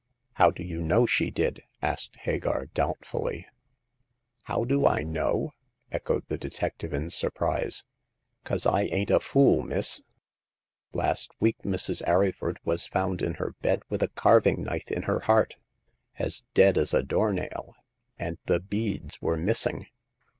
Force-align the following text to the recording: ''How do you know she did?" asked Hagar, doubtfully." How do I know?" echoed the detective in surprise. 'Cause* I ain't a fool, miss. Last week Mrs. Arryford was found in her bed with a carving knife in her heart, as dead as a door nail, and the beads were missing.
''How 0.41 0.49
do 0.49 0.63
you 0.63 0.81
know 0.81 1.05
she 1.05 1.29
did?" 1.29 1.61
asked 1.83 2.15
Hagar, 2.15 2.65
doubtfully." 2.65 3.45
How 4.45 4.63
do 4.63 4.87
I 4.87 5.03
know?" 5.03 5.51
echoed 5.91 6.23
the 6.27 6.39
detective 6.39 6.91
in 6.91 7.11
surprise. 7.11 7.83
'Cause* 8.43 8.65
I 8.65 8.85
ain't 8.85 9.11
a 9.11 9.19
fool, 9.19 9.61
miss. 9.61 10.01
Last 10.91 11.29
week 11.39 11.59
Mrs. 11.61 12.01
Arryford 12.07 12.57
was 12.65 12.87
found 12.87 13.21
in 13.21 13.35
her 13.35 13.51
bed 13.61 13.83
with 13.89 14.01
a 14.01 14.07
carving 14.09 14.63
knife 14.63 14.89
in 14.91 15.03
her 15.03 15.19
heart, 15.19 15.57
as 16.17 16.45
dead 16.55 16.79
as 16.79 16.95
a 16.95 17.03
door 17.03 17.31
nail, 17.31 17.75
and 18.17 18.39
the 18.47 18.59
beads 18.59 19.21
were 19.21 19.37
missing. 19.37 19.85